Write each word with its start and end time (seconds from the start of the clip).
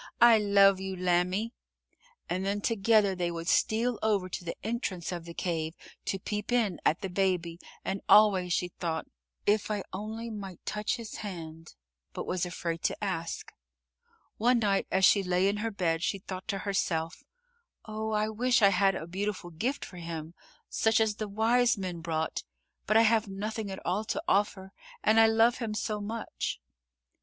I 0.19 0.39
love 0.39 0.79
you, 0.79 0.95
lambie," 0.95 1.53
and 2.27 2.43
then 2.43 2.59
together 2.61 3.13
they 3.13 3.29
would 3.29 3.47
steal 3.47 3.99
over 4.01 4.29
to 4.29 4.43
the 4.43 4.55
entrance 4.63 5.11
of 5.11 5.25
the 5.25 5.33
cave 5.35 5.75
to 6.05 6.17
peep 6.17 6.51
in 6.51 6.79
at 6.83 7.01
the 7.01 7.07
Baby, 7.07 7.59
and 7.85 8.01
always 8.09 8.51
she 8.51 8.69
thought, 8.69 9.05
"If 9.45 9.69
I 9.69 9.83
only 9.93 10.31
might 10.31 10.65
touch 10.65 10.95
his 10.95 11.17
hand," 11.17 11.75
but 12.13 12.25
was 12.25 12.47
afraid 12.47 12.81
to 12.85 13.03
ask. 13.03 13.53
One 14.37 14.57
night 14.57 14.87
as 14.89 15.05
she 15.05 15.21
lay 15.21 15.47
in 15.47 15.57
her 15.57 15.69
bed, 15.69 16.01
she 16.01 16.17
thought 16.17 16.47
to 16.47 16.57
herself: 16.65 17.21
"Oh, 17.85 18.09
I 18.09 18.27
wish 18.27 18.63
I 18.63 18.69
had 18.69 18.95
a 18.95 19.05
beautiful 19.05 19.51
gift 19.51 19.85
for 19.85 19.97
him, 19.97 20.33
such 20.67 20.99
as 20.99 21.17
the 21.17 21.27
wise 21.29 21.77
men 21.77 21.99
brought, 22.01 22.41
but 22.87 22.97
I 22.97 23.03
have 23.03 23.27
nothing 23.27 23.69
at 23.69 23.85
all 23.85 24.03
to 24.05 24.23
offer 24.27 24.73
and 25.03 25.19
I 25.19 25.27
love 25.27 25.59
him 25.59 25.75
so 25.75 25.99
much." 26.01 26.59